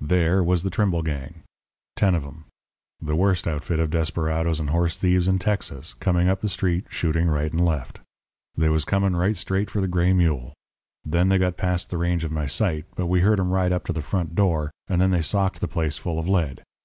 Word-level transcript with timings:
"There 0.00 0.40
was 0.40 0.62
the 0.62 0.70
Trimble 0.70 1.02
gang 1.02 1.42
ten 1.96 2.14
of 2.14 2.22
'em 2.22 2.44
the 3.02 3.16
worst 3.16 3.48
outfit 3.48 3.80
of 3.80 3.90
desperadoes 3.90 4.60
and 4.60 4.70
horse 4.70 4.96
thieves 4.96 5.26
in 5.26 5.40
Texas, 5.40 5.94
coming 5.94 6.28
up 6.28 6.42
the 6.42 6.48
street 6.48 6.86
shooting 6.90 7.26
right 7.26 7.50
and 7.50 7.60
left. 7.64 7.98
They 8.56 8.68
was 8.68 8.84
coming 8.84 9.16
right 9.16 9.36
straight 9.36 9.68
for 9.68 9.80
the 9.80 9.88
Gray 9.88 10.12
Mule. 10.12 10.54
Then 11.04 11.28
they 11.28 11.38
got 11.38 11.56
past 11.56 11.90
the 11.90 11.98
range 11.98 12.22
of 12.22 12.30
my 12.30 12.46
sight, 12.46 12.84
but 12.94 13.06
we 13.06 13.22
heard 13.22 13.40
'em 13.40 13.50
ride 13.50 13.72
up 13.72 13.84
to 13.86 13.92
the 13.92 14.00
front 14.00 14.36
door, 14.36 14.70
and 14.86 15.00
then 15.00 15.10
they 15.10 15.22
socked 15.22 15.60
the 15.60 15.66
place 15.66 15.98
full 15.98 16.20
of 16.20 16.28
lead. 16.28 16.62